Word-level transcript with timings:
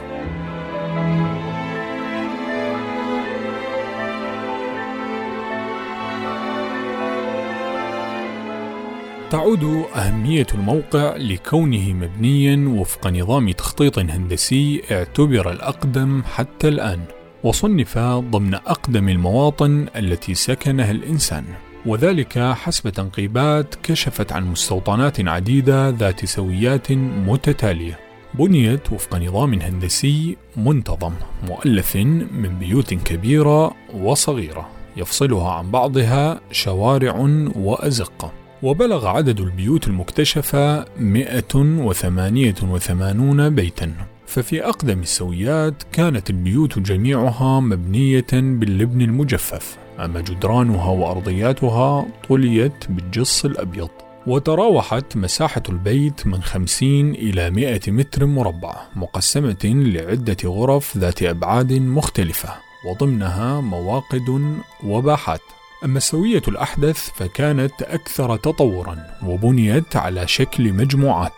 تعود 9.34 9.86
أهمية 9.96 10.48
الموقع 10.54 11.16
لكونه 11.18 11.94
مبنيا 11.94 12.80
وفق 12.80 13.08
نظام 13.08 13.52
تخطيط 13.52 14.00
هندسي 14.00 14.82
اعتبر 14.92 15.52
الأقدم 15.52 16.24
حتى 16.24 16.68
الآن 16.68 17.00
وصنف 17.44 17.98
ضمن 17.98 18.54
أقدم 18.54 19.10
المواطن 19.10 19.88
التي 19.96 20.34
سكنها 20.34 20.92
الإنسان. 20.92 21.46
وذلك 21.86 22.40
حسب 22.40 22.90
تنقيبات 22.90 23.76
كشفت 23.84 24.32
عن 24.32 24.48
مستوطنات 24.48 25.28
عديدة 25.28 25.90
ذات 25.90 26.26
سويات 26.26 26.92
متتالية. 27.28 28.00
بنيت 28.34 28.92
وفق 28.92 29.16
نظام 29.16 29.54
هندسي 29.54 30.38
منتظم 30.58 31.14
مؤلف 31.48 31.96
من 31.96 32.60
بيوت 32.60 32.94
كبيرة 32.94 33.76
وصغيرة 33.94 34.70
يفصلها 34.98 35.52
عن 35.52 35.72
بعضها 35.72 36.42
شوارع 36.52 37.16
وأزقة 37.56 38.43
وبلغ 38.64 39.08
عدد 39.08 39.40
البيوت 39.40 39.88
المكتشفة 39.88 40.86
188 41.00 43.50
بيتا. 43.50 43.94
ففي 44.28 44.66
أقدم 44.66 45.00
السويات 45.00 45.84
كانت 45.92 46.30
البيوت 46.30 46.80
جميعها 46.80 47.60
مبنية 47.60 48.26
باللبن 48.32 49.02
المجفف 49.02 49.78
أما 50.00 50.22
جدرانها 50.22 50.90
وأرضياتها 50.90 52.06
طليت 52.30 52.86
بالجص 52.90 53.46
الأبيض. 53.46 53.90
وتراوحت 54.28 55.18
مساحة 55.18 55.64
البيت 55.70 56.28
من 56.28 56.42
50 56.42 57.12
إلى 57.12 57.50
100 57.50 57.80
متر 57.88 58.26
مربع 58.26 58.76
مقسمة 58.96 59.58
لعدة 59.64 60.38
غرف 60.46 60.98
ذات 60.98 61.24
أبعاد 61.24 61.74
مختلفة 61.74 62.50
وضمنها 62.90 63.62
مواقد 63.62 64.54
وباحات. 64.84 65.42
أما 65.86 65.98
السوية 65.98 66.42
الأحدث 66.48 67.10
فكانت 67.16 67.82
أكثر 67.82 68.38
تطورا 68.38 68.98
وبنيت 69.26 69.96
على 69.96 70.28
شكل 70.28 70.74
مجموعات. 70.74 71.34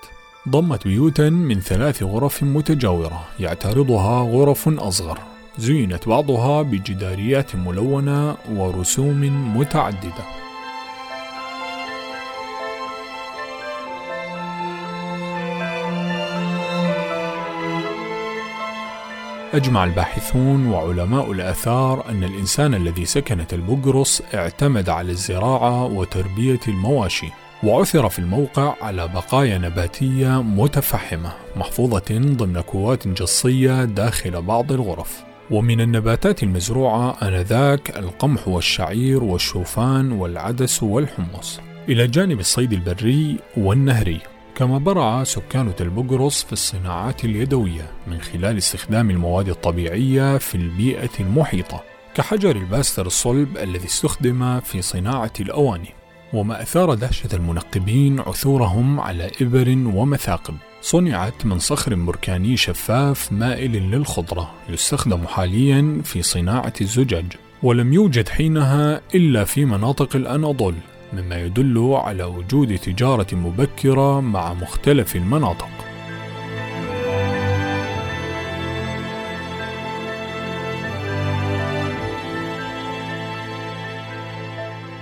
ضمت 0.50 0.88
بيوتا 0.88 1.29
من 1.29 1.59
ثلاث 1.59 2.03
غرف 2.03 2.44
متجاورة 2.44 3.28
يعترضها 3.39 4.22
غرف 4.22 4.69
أصغر. 4.69 5.19
زينت 5.57 6.07
بعضها 6.07 6.61
بجداريات 6.61 7.56
ملونة 7.56 8.38
ورسوم 8.51 9.57
متعددة. 9.57 10.44
أجمع 19.55 19.83
الباحثون 19.83 20.67
وعلماء 20.67 21.31
الآثار 21.31 22.09
أن 22.09 22.23
الإنسان 22.23 22.73
الذي 22.73 23.05
سكن 23.05 23.45
البقرص 23.53 24.21
اعتمد 24.33 24.89
على 24.89 25.11
الزراعة 25.11 25.85
وتربية 25.85 26.59
المواشي 26.67 27.27
وعثر 27.63 28.09
في 28.09 28.19
الموقع 28.19 28.75
على 28.81 29.07
بقايا 29.07 29.57
نباتية 29.57 30.41
متفحمة 30.41 31.33
محفوظة 31.55 32.05
ضمن 32.11 32.61
كوات 32.61 33.07
جصية 33.07 33.85
داخل 33.85 34.41
بعض 34.41 34.71
الغرف. 34.71 35.23
ومن 35.51 35.81
النباتات 35.81 36.44
المزروعة 36.44 37.17
آنذاك 37.21 37.97
القمح 37.97 38.47
والشعير 38.47 39.23
والشوفان 39.23 40.11
والعدس 40.11 40.83
والحمص. 40.83 41.59
إلى 41.89 42.07
جانب 42.07 42.39
الصيد 42.39 42.73
البري 42.73 43.38
والنهري. 43.57 44.34
كما 44.55 44.77
برع 44.77 45.23
سكان 45.23 45.75
تل 45.75 45.89
بقرص 45.89 46.43
في 46.43 46.53
الصناعات 46.53 47.25
اليدوية 47.25 47.91
من 48.07 48.21
خلال 48.21 48.57
استخدام 48.57 49.09
المواد 49.09 49.49
الطبيعية 49.49 50.38
في 50.38 50.55
البيئة 50.55 51.09
المحيطة 51.19 51.83
كحجر 52.16 52.55
الألباستر 52.56 53.06
الصلب 53.05 53.57
الذي 53.57 53.85
استخدم 53.85 54.59
في 54.59 54.81
صناعة 54.81 55.31
الأواني. 55.39 55.89
وما 56.33 56.61
أثار 56.61 56.94
دهشة 56.94 57.29
المنقبين 57.33 58.19
عثورهم 58.19 58.99
على 58.99 59.31
إبر 59.41 59.69
ومثاقب. 59.69 60.55
صنعت 60.81 61.45
من 61.45 61.59
صخر 61.59 61.95
بركاني 61.95 62.57
شفاف 62.57 63.31
مائل 63.31 63.71
للخضرة 63.71 64.51
يستخدم 64.69 65.27
حاليا 65.27 66.01
في 66.03 66.21
صناعة 66.21 66.73
الزجاج 66.81 67.25
ولم 67.63 67.94
يوجد 67.94 68.29
حينها 68.29 69.01
إلا 69.15 69.44
في 69.44 69.65
مناطق 69.65 70.15
الأناضول. 70.15 70.75
مما 71.15 71.41
يدل 71.41 71.93
على 71.93 72.23
وجود 72.23 72.77
تجارة 72.77 73.27
مبكرة 73.35 74.19
مع 74.21 74.53
مختلف 74.53 75.15
المناطق. 75.15 75.69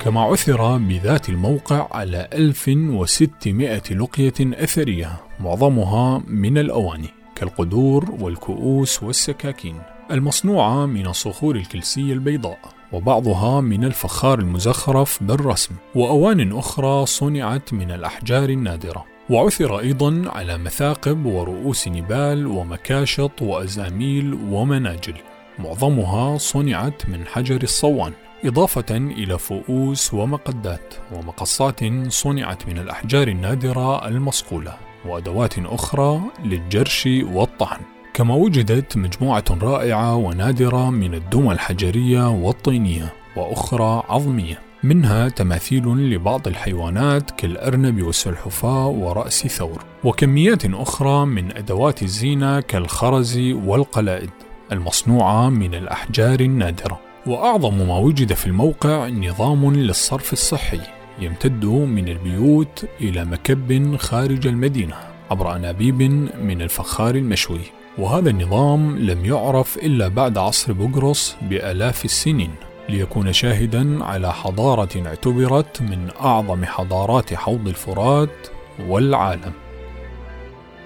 كما 0.04 0.22
عثر 0.22 0.78
بذات 0.78 1.30
الموقع 1.30 1.88
على 1.92 2.28
1600 2.34 3.82
لقية 3.92 4.34
أثرية 4.40 5.12
معظمها 5.40 6.24
من 6.28 6.58
الأواني 6.58 7.10
كالقدور 7.36 8.12
والكؤوس 8.20 9.04
والسكاكين 9.04 9.82
المصنوعة 10.12 10.86
من 10.86 11.08
الصخور 11.08 11.56
الكلسية 11.56 12.14
البيضاء 12.14 12.60
وبعضها 12.94 13.62
من 13.62 13.84
الفخار 13.84 14.40
المزخرف 14.40 15.24
بالرسم 15.24 15.76
وأوان 15.96 16.58
أخرى 16.58 17.06
صنعت 17.06 17.74
من 17.74 17.92
الأحجار 17.92 18.50
النادرة. 18.50 19.06
وعثر 19.30 19.80
أيضا 19.80 20.24
على 20.26 20.58
مثاقب 20.58 21.26
ورؤوس 21.26 21.88
نبال 21.88 22.48
ومكاشط 22.48 23.42
وأزاميل 23.42 24.38
ومناجل. 24.50 25.16
معظمها 25.60 26.38
صنعت 26.38 27.10
من 27.10 27.26
حجر 27.26 27.64
الصوان 27.64 28.14
إضافة 28.46 28.98
إلى 28.98 29.38
فؤوس 29.38 30.14
ومقدات. 30.14 30.94
ومقصات 31.12 31.80
صنعت 32.08 32.68
من 32.68 32.78
الأحجار 32.78 33.28
النادرة 33.28 34.08
المصقولة 34.08 34.74
وأدوات 35.06 35.60
أخرى 35.60 36.22
للجرش 36.44 37.10
والطحن. 37.24 37.82
كما 38.14 38.36
وجدت 38.36 38.98
مجموعة 38.98 39.44
رائعة 39.62 40.16
ونادرة 40.16 40.90
من 40.90 41.14
الدمى 41.14 41.52
الحجرية 41.52 42.30
والطينية 42.30 43.14
وأخرى 43.36 44.04
عظمية. 44.10 44.60
منها 44.84 45.30
تماثيل 45.30 45.88
لبعض 45.88 46.48
الحيوانات 46.48 47.32
كالأرنب 47.32 48.02
والسلحفاة 48.02 48.88
ورأس 48.88 49.48
ثور 49.48 49.84
وكميات 50.04 50.66
أخرى 50.66 51.26
من 51.26 51.58
أدوات 51.58 52.04
الزينة 52.04 52.60
كالخرز 52.60 53.38
والقلائد 53.40 54.30
المصنوعة 54.72 55.50
من 55.50 55.76
الأحجار 55.76 56.40
النادرة. 56.40 57.00
وأعظم 57.28 57.88
ما 57.88 57.98
وجد 57.98 58.34
في 58.34 58.48
الموقع 58.48 59.08
نظام 59.08 59.74
للصرف 59.74 60.34
الصحي 60.34 60.82
يمتد 61.20 61.66
من 61.66 62.08
البيوت 62.08 62.86
إلى 63.02 63.26
مكب 63.26 63.96
خارج 63.96 64.48
المدينة 64.48 64.96
عبر 65.32 65.56
أنابيب 65.56 66.02
من 66.42 66.62
الفخار 66.62 67.16
المشوي. 67.16 67.83
وهذا 67.98 68.30
النظام 68.30 68.98
لم 68.98 69.26
يعرف 69.26 69.78
إلا 69.78 70.08
بعد 70.08 70.38
عصر 70.38 70.74
بقرص 70.74 71.36
بآلاف 71.42 72.06
السنين 72.06 72.56
ليكون 72.90 73.34
شاهدا 73.34 74.04
على 74.04 74.34
حضارة 74.34 75.08
اعتبرت 75.08 75.82
من 75.82 76.10
أعظم 76.22 76.66
حضارات 76.66 77.34
حوض 77.34 77.68
الفرات 77.68 78.48
والعالم. 78.88 79.54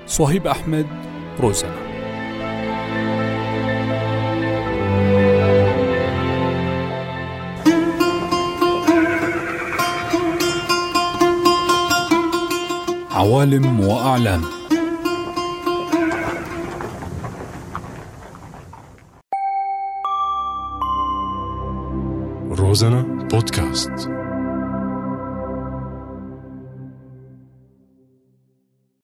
صهيب 0.08 0.48
أحمد 0.48 0.88
روزانا 1.40 1.88
عوالم 13.12 13.80
وأعلام. 13.80 14.57
روزانا 22.58 23.04
بودكاست 23.04 24.17